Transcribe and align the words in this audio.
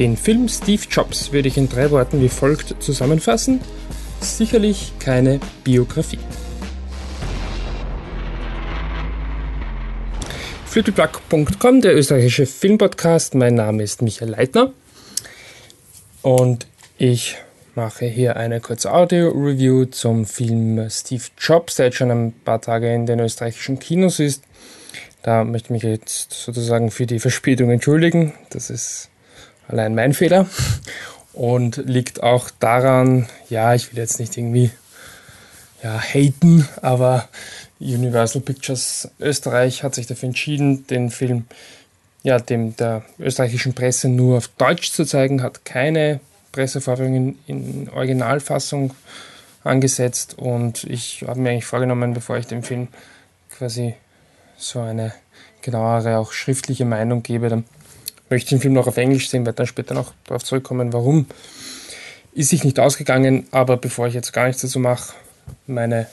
Den 0.00 0.16
Film 0.16 0.48
Steve 0.48 0.80
Jobs 0.90 1.30
würde 1.30 1.48
ich 1.48 1.58
in 1.58 1.68
drei 1.68 1.90
Worten 1.90 2.22
wie 2.22 2.30
folgt 2.30 2.82
zusammenfassen. 2.82 3.60
Sicherlich 4.22 4.94
keine 4.98 5.40
Biografie. 5.62 6.18
Flügelplug.com, 10.64 11.82
der 11.82 11.94
österreichische 11.94 12.46
Filmpodcast. 12.46 13.34
Mein 13.34 13.56
Name 13.56 13.82
ist 13.82 14.00
Michael 14.00 14.30
Leitner 14.30 14.72
und 16.22 16.66
ich 16.96 17.36
mache 17.74 18.06
hier 18.06 18.36
eine 18.36 18.62
kurze 18.62 18.94
Audio-Review 18.94 19.84
zum 19.84 20.24
Film 20.24 20.88
Steve 20.88 21.24
Jobs, 21.38 21.74
der 21.74 21.86
jetzt 21.86 21.98
schon 21.98 22.10
ein 22.10 22.32
paar 22.32 22.62
Tage 22.62 22.90
in 22.94 23.04
den 23.04 23.20
österreichischen 23.20 23.78
Kinos 23.78 24.18
ist. 24.18 24.44
Da 25.22 25.44
möchte 25.44 25.66
ich 25.66 25.70
mich 25.70 25.82
jetzt 25.82 26.32
sozusagen 26.32 26.90
für 26.90 27.04
die 27.04 27.18
Verspätung 27.18 27.68
entschuldigen. 27.68 28.32
Das 28.48 28.70
ist 28.70 29.10
allein 29.70 29.94
mein 29.94 30.12
Fehler. 30.12 30.46
Und 31.32 31.76
liegt 31.86 32.22
auch 32.22 32.50
daran, 32.58 33.28
ja, 33.48 33.74
ich 33.74 33.92
will 33.92 33.98
jetzt 33.98 34.18
nicht 34.18 34.36
irgendwie 34.36 34.70
ja, 35.82 35.98
haten, 35.98 36.68
aber 36.82 37.28
Universal 37.78 38.42
Pictures 38.42 39.08
Österreich 39.20 39.82
hat 39.82 39.94
sich 39.94 40.06
dafür 40.06 40.28
entschieden, 40.28 40.86
den 40.88 41.10
Film 41.10 41.46
ja, 42.22 42.38
dem 42.38 42.76
der 42.76 43.02
österreichischen 43.18 43.74
Presse 43.74 44.08
nur 44.08 44.38
auf 44.38 44.48
Deutsch 44.48 44.92
zu 44.92 45.04
zeigen, 45.04 45.42
hat 45.42 45.64
keine 45.64 46.20
Pressevorführungen 46.52 47.38
in 47.46 47.88
Originalfassung 47.90 48.92
angesetzt. 49.64 50.36
Und 50.36 50.84
ich 50.84 51.24
habe 51.26 51.40
mir 51.40 51.50
eigentlich 51.50 51.64
vorgenommen, 51.64 52.12
bevor 52.12 52.36
ich 52.36 52.46
dem 52.46 52.62
Film 52.62 52.88
quasi 53.50 53.94
so 54.56 54.80
eine 54.80 55.14
genauere, 55.62 56.18
auch 56.18 56.32
schriftliche 56.32 56.84
Meinung 56.84 57.22
gebe, 57.22 57.48
dann 57.48 57.64
möchte 58.30 58.50
den 58.50 58.60
Film 58.60 58.74
noch 58.74 58.86
auf 58.86 58.96
Englisch 58.96 59.28
sehen, 59.28 59.44
werde 59.44 59.56
dann 59.56 59.66
später 59.66 59.94
noch 59.94 60.12
darauf 60.24 60.44
zurückkommen, 60.44 60.92
warum. 60.92 61.26
Ist 62.32 62.50
sich 62.50 62.62
nicht 62.62 62.78
ausgegangen, 62.78 63.48
aber 63.50 63.76
bevor 63.76 64.06
ich 64.06 64.14
jetzt 64.14 64.32
gar 64.32 64.46
nichts 64.46 64.62
dazu 64.62 64.78
mache, 64.78 65.14
meine 65.66 66.06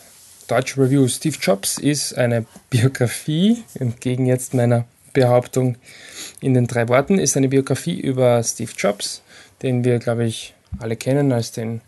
deutsche 0.47 0.81
Review 0.81 1.07
Steve 1.07 1.37
Jobs 1.39 1.77
ist 1.77 2.17
eine 2.17 2.45
Biografie, 2.69 3.63
entgegen 3.75 4.25
jetzt 4.25 4.53
meiner 4.53 4.85
Behauptung 5.13 5.77
in 6.41 6.53
den 6.53 6.67
drei 6.67 6.87
Worten, 6.87 7.19
ist 7.19 7.37
eine 7.37 7.49
Biografie 7.49 7.99
über 7.99 8.41
Steve 8.43 8.71
Jobs, 8.75 9.21
den 9.61 9.83
wir, 9.83 9.99
glaube 9.99 10.25
ich, 10.25 10.53
alle 10.79 10.95
kennen 10.95 11.31
als 11.31 11.51
den 11.51 11.81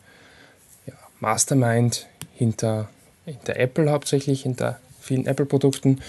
ja, 0.85 0.93
Mastermind 1.19 2.07
hinter, 2.35 2.89
hinter 3.25 3.55
Apple 3.55 3.91
hauptsächlich, 3.91 4.43
hinter 4.43 4.79
vielen 4.99 5.25
Apple-Produkten. 5.25 6.01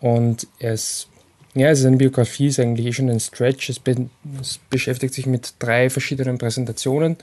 Und 0.00 0.46
es, 0.58 1.08
ja, 1.54 1.70
es 1.70 1.80
ist 1.80 1.86
eine 1.86 1.96
Biografie, 1.96 2.48
ist 2.48 2.60
eigentlich 2.60 2.86
eh 2.86 2.92
schon 2.92 3.10
ein 3.10 3.20
Stretch. 3.20 3.70
Es, 3.70 3.78
be 3.78 4.08
es 4.40 4.58
beschäftigt 4.70 5.14
sich 5.14 5.26
mit 5.26 5.54
drei 5.58 5.90
verschiedenen 5.90 6.38
Präsentationen 6.38 7.16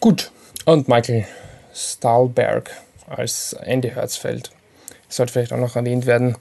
gut. 0.00 0.30
Und 0.64 0.88
Michael 0.88 1.26
Stahlberg 1.74 2.70
als 3.06 3.52
Andy 3.54 3.90
Herzfeld 3.90 4.50
sollte 5.08 5.32
vielleicht 5.32 5.52
auch 5.52 5.58
noch 5.58 5.76
erwähnt 5.76 6.06
werden. 6.06 6.36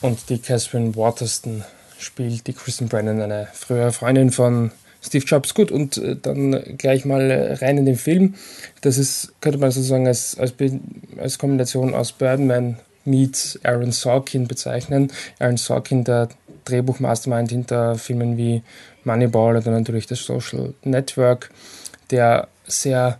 Und 0.00 0.30
die 0.30 0.38
Catherine 0.38 0.96
Waterston 0.96 1.64
spielt 1.98 2.46
die 2.46 2.52
Kristen 2.52 2.88
Brennan, 2.88 3.20
eine 3.20 3.48
frühere 3.52 3.92
Freundin 3.92 4.30
von 4.30 4.70
Steve 5.02 5.24
Jobs. 5.24 5.54
Gut, 5.54 5.70
und 5.70 5.96
äh, 5.98 6.16
dann 6.16 6.76
gleich 6.78 7.04
mal 7.04 7.58
rein 7.60 7.78
in 7.78 7.86
den 7.86 7.96
Film. 7.96 8.34
Das 8.80 8.98
ist, 8.98 9.32
könnte 9.40 9.58
man 9.58 9.70
sozusagen 9.70 10.06
als, 10.06 10.38
als, 10.38 10.54
als 11.18 11.38
Kombination 11.38 11.94
aus 11.94 12.12
Birdman 12.12 12.78
meets 13.04 13.58
Aaron 13.62 13.92
Sorkin 13.92 14.46
bezeichnen. 14.46 15.12
Aaron 15.38 15.56
Sorkin, 15.56 16.04
der 16.04 16.28
Drehbuchmastermind 16.64 17.50
hinter 17.50 17.96
Filmen 17.96 18.36
wie 18.36 18.62
Moneyball 19.04 19.56
oder 19.56 19.70
natürlich 19.70 20.06
das 20.06 20.24
Social 20.24 20.74
Network, 20.84 21.50
der 22.10 22.48
sehr 22.66 23.18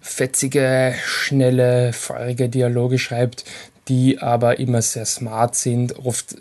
fetzige, 0.00 0.94
schnelle, 1.04 1.92
feurige 1.92 2.48
Dialoge 2.48 2.98
schreibt, 2.98 3.44
die 3.88 4.18
aber 4.18 4.58
immer 4.58 4.82
sehr 4.82 5.06
smart 5.06 5.54
sind, 5.54 5.98
oft 6.04 6.36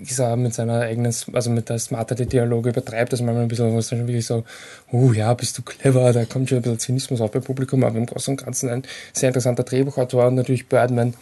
ich 0.00 0.14
sage, 0.14 0.40
mit 0.40 0.54
seiner 0.54 0.80
eigenen, 0.80 1.14
also 1.32 1.50
mit 1.50 1.68
der 1.68 1.78
smarteste 1.78 2.26
Dialoge 2.26 2.70
übertreibt, 2.70 3.12
dass 3.12 3.20
man 3.20 3.36
ein 3.36 3.48
bisschen, 3.48 3.74
was 3.76 3.88
dann 3.88 4.06
wirklich 4.06 4.26
so, 4.26 4.44
oh 4.92 5.12
ja, 5.12 5.34
bist 5.34 5.58
du 5.58 5.62
clever, 5.62 6.12
da 6.12 6.24
kommt 6.24 6.48
schon 6.48 6.58
ein 6.58 6.62
bisschen 6.62 6.78
Zynismus 6.78 7.20
auf 7.20 7.32
beim 7.32 7.42
Publikum, 7.42 7.82
aber 7.82 7.98
im 7.98 8.06
Großen 8.06 8.32
und 8.32 8.44
Ganzen 8.44 8.68
ein 8.68 8.82
sehr 9.12 9.30
interessanter 9.30 9.64
Drehbuchautor 9.64 10.26
und 10.28 10.36
natürlich 10.36 10.68
Birdman, 10.68 11.14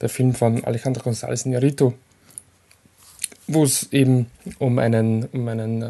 der 0.00 0.08
Film 0.08 0.34
von 0.34 0.64
Alejandro 0.64 1.08
González 1.08 1.46
Iñárritu, 1.46 1.92
wo 3.46 3.64
es 3.64 3.92
eben 3.92 4.26
um 4.58 4.78
einen, 4.78 5.26
um 5.26 5.46
einen 5.48 5.82
äh, 5.82 5.88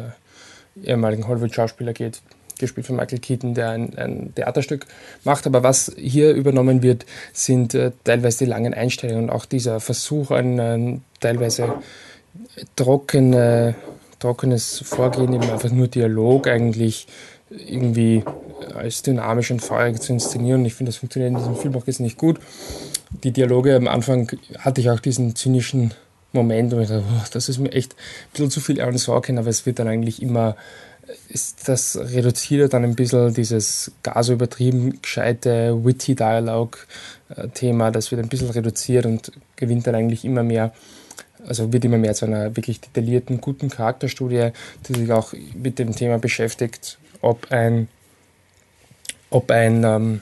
ehemaligen 0.83 1.27
Hollywood-Schauspieler 1.27 1.93
geht, 1.93 2.21
gespielt 2.59 2.87
von 2.87 2.95
Michael 2.95 3.19
Keaton, 3.19 3.53
der 3.53 3.71
ein, 3.71 3.97
ein, 3.97 4.33
Theaterstück 4.35 4.85
macht. 5.23 5.47
Aber 5.47 5.63
was 5.63 5.91
hier 5.97 6.33
übernommen 6.33 6.83
wird, 6.83 7.05
sind 7.33 7.73
äh, 7.73 7.91
teilweise 8.03 8.45
die 8.45 8.49
langen 8.49 8.73
Einstellungen 8.73 9.25
und 9.25 9.29
auch 9.31 9.45
dieser 9.45 9.79
Versuch, 9.79 10.31
ein, 10.31 10.59
ein 10.59 11.01
teilweise 11.19 11.73
trockene, 12.75 13.75
trockenes 14.19 14.79
Vorgehen, 14.85 15.33
eben 15.33 15.49
einfach 15.49 15.71
nur 15.71 15.87
Dialog 15.87 16.47
eigentlich 16.47 17.07
irgendwie 17.49 18.23
als 18.75 19.01
dynamisch 19.01 19.51
und 19.51 19.61
feurig 19.61 19.99
zu 19.99 20.13
inszenieren. 20.13 20.65
Ich 20.65 20.75
finde, 20.75 20.91
das 20.91 20.97
funktioniert 20.97 21.31
in 21.31 21.37
diesem 21.37 21.55
Film 21.55 21.75
auch 21.75 21.87
jetzt 21.87 21.99
nicht 21.99 22.17
gut. 22.17 22.39
Die 23.23 23.31
Dialoge 23.31 23.75
am 23.75 23.87
Anfang 23.87 24.31
hatte 24.59 24.81
ich 24.81 24.89
auch 24.89 24.99
diesen 24.99 25.35
zynischen 25.35 25.93
Moment, 26.31 26.71
wo 26.73 26.79
ich 26.79 26.89
dachte, 26.89 27.03
oh, 27.07 27.23
das 27.31 27.49
ist 27.49 27.57
mir 27.57 27.71
echt 27.71 27.93
ein 27.93 28.31
bisschen 28.33 28.51
zu 28.51 28.59
viel 28.59 28.79
Aaron 28.81 28.97
Sorkin, 28.97 29.39
aber 29.39 29.49
es 29.49 29.65
wird 29.65 29.79
dann 29.79 29.87
eigentlich 29.87 30.21
immer, 30.21 30.55
ist 31.29 31.67
das 31.67 31.97
reduziert 31.97 32.73
dann 32.73 32.83
ein 32.83 32.95
bisschen 32.95 33.33
dieses 33.33 33.91
gar 34.03 34.23
so 34.23 34.33
übertrieben 34.33 35.01
gescheite 35.01 35.83
witty 35.83 36.15
Dialog-Thema, 36.15 37.91
das 37.91 38.11
wird 38.11 38.21
ein 38.21 38.29
bisschen 38.29 38.49
reduziert 38.49 39.05
und 39.05 39.31
gewinnt 39.55 39.87
dann 39.87 39.95
eigentlich 39.95 40.25
immer 40.25 40.43
mehr, 40.43 40.73
also 41.47 41.71
wird 41.73 41.85
immer 41.85 41.97
mehr 41.97 42.13
zu 42.13 42.25
einer 42.25 42.55
wirklich 42.55 42.81
detaillierten, 42.81 43.41
guten 43.41 43.69
Charakterstudie, 43.69 44.49
die 44.87 44.99
sich 44.99 45.11
auch 45.11 45.33
mit 45.55 45.79
dem 45.79 45.95
Thema 45.95 46.19
beschäftigt, 46.19 46.97
ob 47.21 47.51
ein, 47.51 47.87
ob 49.29 49.49
ein, 49.51 49.83
ähm, 49.83 50.21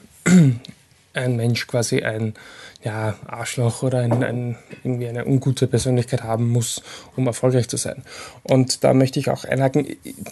ein 1.14 1.36
Mensch 1.36 1.66
quasi 1.66 2.02
ein 2.02 2.34
ja, 2.82 3.16
Arschloch 3.26 3.82
oder 3.82 3.98
ein, 3.98 4.22
ein, 4.22 4.56
irgendwie 4.84 5.08
eine 5.08 5.24
ungute 5.24 5.66
Persönlichkeit 5.66 6.22
haben 6.22 6.48
muss, 6.48 6.82
um 7.16 7.26
erfolgreich 7.26 7.68
zu 7.68 7.76
sein. 7.76 8.02
Und 8.42 8.84
da 8.84 8.94
möchte 8.94 9.18
ich 9.18 9.30
auch 9.30 9.44
einhaken, 9.44 9.86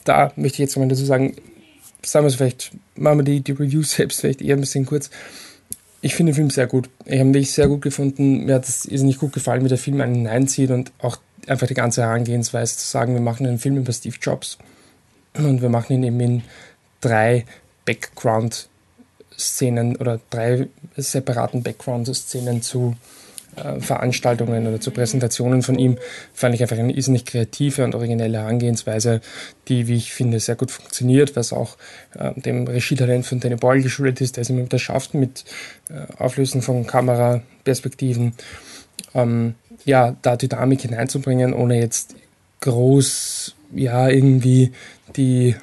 da 0.04 0.32
möchte 0.36 0.56
ich 0.56 0.60
jetzt 0.60 0.76
mal 0.76 0.88
dazu 0.88 1.04
sagen, 1.04 1.36
sagen 2.04 2.24
wir 2.24 2.28
es 2.28 2.36
vielleicht, 2.36 2.72
machen 2.94 3.18
wir 3.18 3.24
die, 3.24 3.40
die 3.40 3.52
Review 3.52 3.82
selbst 3.84 4.20
vielleicht 4.20 4.42
eher 4.42 4.56
ein 4.56 4.60
bisschen 4.60 4.86
kurz. 4.86 5.10
Ich 6.02 6.14
finde 6.14 6.30
den 6.32 6.36
Film 6.36 6.50
sehr 6.50 6.66
gut. 6.66 6.88
Ich 7.04 7.18
habe 7.18 7.30
ihn 7.30 7.34
wirklich 7.34 7.52
sehr 7.52 7.68
gut 7.68 7.82
gefunden. 7.82 8.44
Mir 8.44 8.56
hat 8.56 8.68
es 8.68 8.86
nicht 8.86 9.18
gut 9.18 9.32
gefallen, 9.32 9.64
wie 9.64 9.68
der 9.68 9.78
Film 9.78 10.00
einen 10.00 10.14
hineinzieht 10.14 10.70
und 10.70 10.92
auch 10.98 11.18
einfach 11.48 11.66
die 11.66 11.74
ganze 11.74 12.02
Herangehensweise 12.02 12.76
zu 12.76 12.86
sagen, 12.86 13.14
wir 13.14 13.20
machen 13.20 13.46
einen 13.46 13.58
Film 13.58 13.76
über 13.76 13.92
Steve 13.92 14.16
Jobs 14.20 14.58
und 15.36 15.62
wir 15.62 15.68
machen 15.68 15.94
ihn 15.94 16.04
eben 16.04 16.20
in 16.20 16.42
drei 17.00 17.44
Background-Szenen 19.36 19.96
oder 19.96 20.20
drei 20.30 20.68
separaten 20.96 21.62
Background-Szenen 21.62 22.62
zu 22.62 22.96
äh, 23.56 23.80
Veranstaltungen 23.80 24.66
oder 24.66 24.80
zu 24.80 24.90
Präsentationen 24.90 25.62
von 25.62 25.78
ihm, 25.78 25.98
fand 26.32 26.54
ich 26.54 26.62
einfach 26.62 26.78
eine 26.78 26.92
irrsinnig 26.92 27.24
kreative 27.24 27.84
und 27.84 27.94
originelle 27.94 28.38
Herangehensweise, 28.38 29.20
die, 29.68 29.86
wie 29.86 29.96
ich 29.96 30.12
finde, 30.12 30.40
sehr 30.40 30.56
gut 30.56 30.70
funktioniert, 30.70 31.36
was 31.36 31.52
auch 31.52 31.76
äh, 32.14 32.38
dem 32.40 32.66
Regietalent 32.66 33.26
von 33.26 33.40
Danny 33.40 33.56
Boyle 33.56 33.82
geschuldet 33.82 34.20
ist, 34.20 34.36
der 34.36 34.42
es 34.42 34.50
immer 34.50 34.64
wieder 34.64 34.78
schafft 34.78 35.14
mit 35.14 35.44
äh, 35.88 36.12
Auflösen 36.18 36.62
von 36.62 36.86
Kameraperspektiven, 36.86 38.34
ähm, 39.14 39.54
ja, 39.84 40.16
da 40.22 40.36
Dynamik 40.36 40.82
hineinzubringen, 40.82 41.54
ohne 41.54 41.78
jetzt 41.78 42.16
groß, 42.60 43.54
ja, 43.74 44.08
irgendwie 44.08 44.72
die 45.16 45.54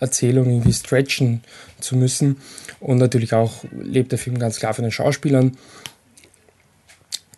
Erzählung 0.00 0.48
irgendwie 0.48 0.72
stretchen 0.72 1.42
zu 1.80 1.96
müssen. 1.96 2.36
Und 2.80 2.98
natürlich 2.98 3.32
auch 3.34 3.64
lebt 3.72 4.12
der 4.12 4.18
Film 4.18 4.38
ganz 4.38 4.58
klar 4.58 4.74
von 4.74 4.82
den 4.82 4.92
Schauspielern. 4.92 5.56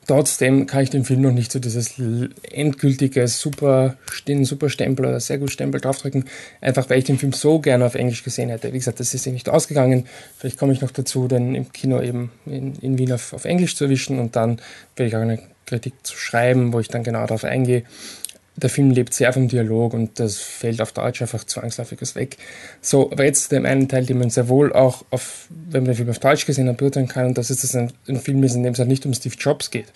Trotzdem 0.07 0.67
kann 0.67 0.85
ich 0.85 0.91
dem 0.91 1.05
Film 1.05 1.21
noch 1.21 1.33
nicht 1.33 1.51
so 1.51 1.59
dieses 1.59 1.95
endgültige 2.53 3.27
super, 3.27 3.97
den 4.29 4.45
super 4.45 4.71
Stempel 4.71 5.05
oder 5.05 5.19
sehr 5.19 5.39
gut 5.39 5.51
Stempel 5.51 5.81
draufdrücken, 5.81 6.27
einfach 6.61 6.89
weil 6.89 7.01
ich 7.01 7.05
den 7.07 7.19
Film 7.19 7.33
so 7.33 7.59
gerne 7.59 7.85
auf 7.85 7.97
Englisch 7.97 8.23
gesehen 8.23 8.49
hätte. 8.51 8.73
Wie 8.73 8.79
gesagt, 8.79 9.01
das 9.01 9.15
ist 9.15 9.27
ja 9.27 9.33
nicht 9.33 9.49
ausgegangen. 9.49 10.07
Vielleicht 10.39 10.59
komme 10.59 10.73
ich 10.73 10.81
noch 10.81 10.93
dazu, 10.93 11.27
den 11.27 11.57
im 11.57 11.73
Kino 11.73 12.01
eben 12.01 12.31
in, 12.47 12.77
in 12.77 12.99
Wien 12.99 13.13
auf, 13.13 13.33
auf 13.33 13.45
Englisch 13.47 13.75
zu 13.75 13.85
erwischen 13.85 14.21
und 14.21 14.37
dann 14.37 14.61
werde 14.95 15.09
ich 15.09 15.17
auch 15.17 15.23
eine 15.23 15.41
Kritik 15.67 15.95
zu 16.05 16.17
schreiben, 16.17 16.73
wo 16.73 16.79
ich 16.79 16.87
dann 16.87 17.03
genau 17.03 17.23
darauf 17.23 17.43
eingehe 17.43 17.83
der 18.57 18.71
Film 18.71 18.91
lebt 18.91 19.13
sehr 19.13 19.33
vom 19.33 19.49
Dialog 19.49 19.93
und 19.93 20.19
das 20.19 20.39
fällt 20.39 20.81
auf 20.81 20.93
Deutsch 20.93 21.21
einfach 21.21 21.45
zwangsläufiges 21.45 22.15
weg. 22.15 22.39
So, 22.81 23.11
aber 23.13 23.25
jetzt 23.25 23.53
dem 23.53 23.67
einen 23.67 23.89
Teil, 23.89 24.07
den 24.07 24.19
man 24.19 24.31
sehr 24.31 24.49
wohl 24.49 24.73
auch 24.73 25.05
auf, 25.11 25.47
wenn 25.51 25.83
man 25.83 25.93
den 25.93 25.97
Film 25.97 26.11
auf 26.11 26.19
Deutsch 26.19 26.47
gesehen 26.47 26.69
hat, 26.69 26.79
beurteilen 26.79 27.09
kann, 27.09 27.27
und 27.27 27.39
das 27.39 27.51
ist, 27.51 27.63
dass 27.63 27.77
ein, 27.77 27.93
ein 28.09 28.21
Film 28.21 28.43
ist, 28.45 28.55
in 28.55 28.63
dem 28.63 28.73
es 28.73 28.79
halt 28.79 28.89
nicht 28.89 29.05
um 29.05 29.13
Steve 29.13 29.35
Jobs 29.39 29.71
geht. 29.71 29.93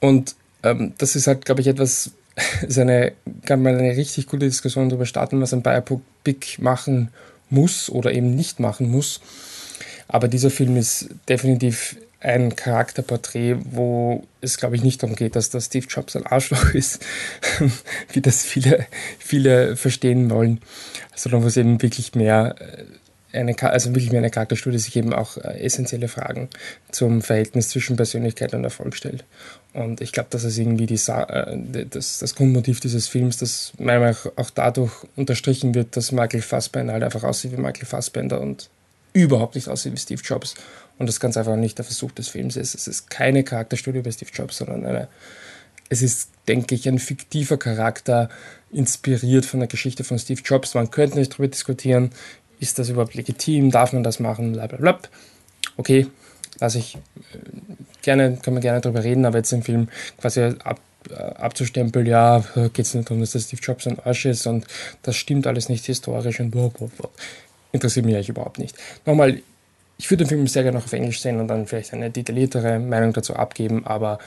Und 0.00 0.36
ähm, 0.62 0.92
das 0.98 1.16
ist 1.16 1.26
halt, 1.26 1.46
glaube 1.46 1.62
ich, 1.62 1.66
etwas, 1.66 2.10
ist 2.66 2.78
eine, 2.78 3.12
kann 3.46 3.62
man 3.62 3.76
eine 3.76 3.96
richtig 3.96 4.26
gute 4.26 4.46
Diskussion 4.46 4.90
darüber 4.90 5.06
starten, 5.06 5.40
was 5.40 5.54
ein 5.54 5.62
Biopic 5.62 6.60
machen 6.60 7.08
muss 7.48 7.88
oder 7.88 8.12
eben 8.12 8.34
nicht 8.34 8.60
machen 8.60 8.90
muss. 8.90 9.20
Aber 10.08 10.28
dieser 10.28 10.50
Film 10.50 10.76
ist 10.76 11.08
definitiv 11.28 11.96
ein 12.20 12.56
Charakterporträt, 12.56 13.56
wo 13.70 14.26
es, 14.40 14.56
glaube 14.56 14.76
ich, 14.76 14.82
nicht 14.82 15.02
darum 15.02 15.14
geht, 15.14 15.36
dass 15.36 15.50
der 15.50 15.60
Steve 15.60 15.86
Jobs 15.88 16.16
ein 16.16 16.26
Arschloch 16.26 16.70
ist, 16.74 17.04
wie 18.12 18.20
das 18.20 18.42
viele, 18.42 18.86
viele 19.18 19.76
verstehen 19.76 20.30
wollen, 20.30 20.60
sondern 21.14 21.42
wo 21.42 21.46
es 21.46 21.56
eben 21.56 21.80
wirklich 21.80 22.14
mehr 22.14 22.56
äh, 22.58 22.84
eine, 23.38 23.54
also 23.62 23.90
wirklich 23.90 24.10
mehr 24.10 24.20
eine 24.20 24.30
Charakterstudie 24.30 24.78
sich 24.78 24.96
eben 24.96 25.12
auch 25.12 25.36
äh, 25.36 25.60
essentielle 25.60 26.08
Fragen 26.08 26.48
zum 26.90 27.22
Verhältnis 27.22 27.68
zwischen 27.68 27.96
Persönlichkeit 27.96 28.54
und 28.54 28.64
Erfolg 28.64 28.96
stellt. 28.96 29.24
Und 29.72 30.00
ich 30.00 30.12
glaube, 30.12 30.28
das 30.30 30.44
ist 30.44 30.58
irgendwie 30.58 30.86
die 30.86 31.00
äh, 31.08 31.86
das, 31.88 32.18
das 32.18 32.34
Grundmotiv 32.34 32.80
dieses 32.80 33.06
Films, 33.06 33.36
das 33.36 33.72
meiner 33.78 34.00
Meinung 34.00 34.16
nach 34.24 34.44
auch 34.44 34.50
dadurch 34.50 34.92
unterstrichen 35.14 35.74
wird, 35.74 35.96
dass 35.96 36.10
Michael 36.10 36.42
Fassbender 36.42 36.94
halt 36.94 37.04
einfach 37.04 37.22
aussieht 37.22 37.52
wie 37.52 37.60
Michael 37.60 37.86
Fassbender 37.86 38.40
und 38.40 38.70
überhaupt 39.18 39.54
nicht 39.56 39.68
aussieht 39.68 39.92
wie 39.92 39.98
Steve 39.98 40.22
Jobs 40.22 40.54
und 40.98 41.08
das 41.08 41.20
ganz 41.20 41.36
einfach 41.36 41.56
nicht 41.56 41.78
der 41.78 41.84
Versuch 41.84 42.12
des 42.12 42.28
Films 42.28 42.56
ist. 42.56 42.74
Es 42.74 42.86
ist 42.86 43.10
keine 43.10 43.42
Charakterstudie 43.42 44.00
bei 44.00 44.12
Steve 44.12 44.30
Jobs, 44.32 44.58
sondern 44.58 44.86
eine, 44.86 45.08
es 45.88 46.02
ist, 46.02 46.30
denke 46.46 46.74
ich, 46.74 46.88
ein 46.88 46.98
fiktiver 46.98 47.56
Charakter, 47.56 48.28
inspiriert 48.70 49.44
von 49.44 49.60
der 49.60 49.68
Geschichte 49.68 50.04
von 50.04 50.18
Steve 50.18 50.40
Jobs. 50.44 50.74
Man 50.74 50.90
könnte 50.90 51.18
nicht 51.18 51.32
darüber 51.32 51.48
diskutieren, 51.48 52.10
ist 52.60 52.78
das 52.78 52.88
überhaupt 52.88 53.14
legitim, 53.14 53.70
darf 53.70 53.92
man 53.92 54.02
das 54.02 54.20
machen, 54.20 54.52
bla 54.52 54.66
bla 54.66 54.78
bla. 54.78 54.98
Okay, 55.76 56.06
lasse 56.60 56.78
ich 56.78 56.96
äh, 56.96 56.98
gerne, 58.02 58.38
kann 58.42 58.54
man 58.54 58.62
gerne 58.62 58.80
darüber 58.80 59.02
reden, 59.02 59.24
aber 59.24 59.38
jetzt 59.38 59.52
im 59.52 59.62
Film 59.62 59.88
quasi 60.20 60.42
ab, 60.42 60.80
äh, 61.10 61.14
abzustempeln, 61.14 62.06
ja, 62.06 62.44
geht 62.72 62.86
es 62.86 62.94
nicht 62.94 63.08
darum, 63.08 63.20
dass 63.20 63.32
das 63.32 63.44
Steve 63.44 63.62
Jobs 63.62 63.86
ein 63.86 63.98
Arsch 64.00 64.26
ist 64.26 64.46
und 64.46 64.66
das 65.02 65.16
stimmt 65.16 65.46
alles 65.46 65.68
nicht 65.68 65.86
historisch 65.86 66.40
und 66.40 66.50
bla 66.50 66.68
bla 66.68 66.88
bla. 66.96 67.08
Interessiert 67.72 68.06
mich 68.06 68.14
eigentlich 68.14 68.28
überhaupt 68.28 68.58
nicht. 68.58 68.76
Nochmal, 69.04 69.40
ich 69.98 70.10
würde 70.10 70.24
den 70.24 70.28
Film 70.28 70.46
sehr 70.46 70.62
gerne 70.62 70.78
noch 70.78 70.84
auf 70.84 70.92
Englisch 70.92 71.20
sehen 71.20 71.40
und 71.40 71.48
dann 71.48 71.66
vielleicht 71.66 71.92
eine 71.92 72.10
detailliertere 72.10 72.78
Meinung 72.78 73.12
dazu 73.12 73.34
abgeben, 73.34 73.86
aber 73.86 74.18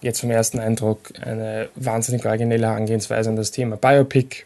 jetzt 0.00 0.20
vom 0.20 0.30
ersten 0.30 0.58
Eindruck 0.58 1.12
eine 1.20 1.68
wahnsinnig 1.74 2.24
originelle 2.26 2.66
Herangehensweise 2.66 3.30
an 3.30 3.36
das 3.36 3.50
Thema 3.50 3.76
Biopic, 3.76 4.44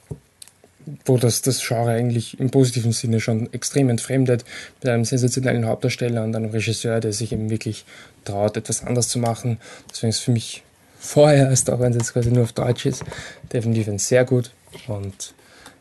wo 1.05 1.19
das, 1.19 1.43
das 1.43 1.67
Genre 1.67 1.91
eigentlich 1.91 2.39
im 2.39 2.51
positiven 2.51 2.93
Sinne 2.93 3.21
schon 3.21 3.53
extrem 3.53 3.91
entfremdet, 3.91 4.45
mit 4.81 4.91
einem 4.91 5.05
sensationellen 5.05 5.67
Hauptdarsteller 5.67 6.23
und 6.25 6.35
einem 6.35 6.51
Regisseur, 6.51 7.01
der 7.01 7.13
sich 7.13 7.33
eben 7.33 7.51
wirklich 7.51 7.85
traut, 8.25 8.57
etwas 8.57 8.85
anders 8.85 9.09
zu 9.09 9.19
machen. 9.19 9.59
Deswegen 9.91 10.11
ist 10.11 10.21
für 10.21 10.31
mich 10.31 10.63
vorher, 10.99 11.53
auch 11.53 11.81
wenn 11.81 11.93
es 11.93 11.99
jetzt 11.99 12.13
quasi 12.13 12.31
nur 12.31 12.45
auf 12.45 12.53
Deutsch 12.53 12.87
ist, 12.87 13.05
definitiv 13.53 13.89
ein 13.89 13.99
sehr 13.99 14.25
gut 14.25 14.51
und 14.87 15.35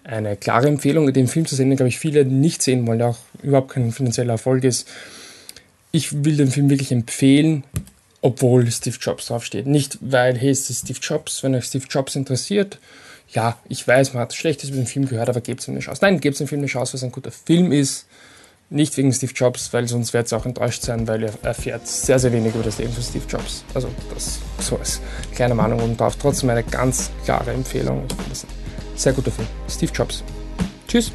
eine 0.08 0.38
klare 0.38 0.68
Empfehlung, 0.68 1.12
den 1.12 1.28
Film 1.28 1.46
zu 1.46 1.56
sehen, 1.56 1.70
den, 1.70 1.76
glaube 1.76 1.90
ich, 1.90 2.00
viele 2.00 2.26
nicht 2.26 2.62
sehen 2.62 2.88
wollen, 2.88 3.00
der 3.00 3.10
auch 3.10 3.18
überhaupt 3.44 3.72
kein 3.72 3.92
finanzieller 3.92 4.34
Erfolg 4.34 4.64
ist. 4.64 4.88
Ich 5.92 6.24
will 6.24 6.38
den 6.38 6.50
Film 6.50 6.70
wirklich 6.70 6.92
empfehlen, 6.92 7.64
obwohl 8.22 8.70
Steve 8.72 8.98
Jobs 9.00 9.28
draufsteht. 9.28 9.68
Nicht, 9.68 9.98
weil, 10.02 10.38
hey, 10.38 10.50
es 10.50 10.70
ist 10.70 10.86
Steve 10.86 11.00
Jobs, 11.02 11.44
wenn 11.44 11.56
euch 11.56 11.66
Steve 11.66 11.86
Jobs 11.90 12.16
interessiert. 12.16 12.80
Ja, 13.34 13.58
ich 13.68 13.86
weiß, 13.86 14.14
man 14.14 14.22
hat 14.22 14.34
Schlechtes 14.34 14.70
über 14.70 14.78
den 14.78 14.88
Film 14.88 15.08
gehört, 15.08 15.28
aber 15.28 15.42
gebt 15.42 15.60
es 15.60 15.68
ihm 15.68 15.74
eine 15.74 15.82
Chance. 15.82 16.00
Nein, 16.02 16.22
gebt 16.22 16.40
dem 16.40 16.48
Film 16.48 16.62
eine 16.62 16.68
Chance, 16.68 16.94
weil 16.94 16.98
es 17.00 17.04
ein 17.04 17.12
guter 17.12 17.32
Film 17.32 17.74
ist. 17.74 18.08
Nicht 18.70 18.96
wegen 18.98 19.14
Steve 19.14 19.34
Jobs, 19.34 19.72
weil 19.74 19.88
sonst 19.88 20.14
wird 20.14 20.28
es 20.28 20.34
auch 20.34 20.46
enttäuscht 20.46 20.84
sein, 20.84 21.08
weil 21.08 21.24
er 21.24 21.34
erfährt 21.44 21.88
sehr, 21.88 22.20
sehr 22.20 22.32
wenig 22.32 22.54
über 22.54 22.64
das 22.64 22.78
Leben 22.78 22.94
von 22.94 23.04
Steve 23.04 23.26
Jobs. 23.28 23.64
Also 23.74 23.90
das 24.14 24.40
so 24.60 24.78
als 24.78 25.02
kleine 25.36 25.56
Meinung 25.56 25.80
und 25.82 26.00
drauf. 26.00 26.16
Trotzdem 26.18 26.50
eine 26.50 26.64
ganz 26.64 27.10
klare 27.24 27.52
Empfehlung. 27.52 28.06
Ich 28.10 28.16
finde 28.16 28.30
das 28.30 28.46
sehr 28.98 29.14
guter 29.14 29.32
Film. 29.32 29.48
Steve 29.70 29.92
Jobs. 29.94 30.24
Tschüss. 30.88 31.12